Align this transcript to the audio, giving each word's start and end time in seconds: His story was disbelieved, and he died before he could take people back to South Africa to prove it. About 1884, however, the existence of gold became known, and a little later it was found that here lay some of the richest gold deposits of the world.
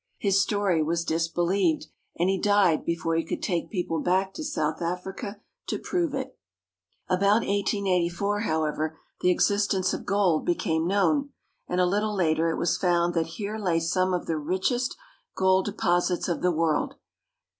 His 0.17 0.41
story 0.41 0.81
was 0.81 1.05
disbelieved, 1.05 1.85
and 2.17 2.27
he 2.27 2.39
died 2.41 2.83
before 2.83 3.13
he 3.15 3.23
could 3.23 3.43
take 3.43 3.69
people 3.69 3.99
back 4.01 4.33
to 4.33 4.43
South 4.43 4.81
Africa 4.81 5.39
to 5.67 5.77
prove 5.77 6.15
it. 6.15 6.35
About 7.07 7.41
1884, 7.43 8.39
however, 8.39 8.97
the 9.19 9.29
existence 9.29 9.93
of 9.93 10.07
gold 10.07 10.43
became 10.43 10.87
known, 10.87 11.33
and 11.67 11.79
a 11.79 11.85
little 11.85 12.15
later 12.15 12.49
it 12.49 12.57
was 12.57 12.79
found 12.79 13.13
that 13.13 13.27
here 13.37 13.59
lay 13.59 13.79
some 13.79 14.11
of 14.11 14.25
the 14.25 14.37
richest 14.39 14.97
gold 15.37 15.65
deposits 15.65 16.27
of 16.27 16.41
the 16.41 16.51
world. 16.51 16.95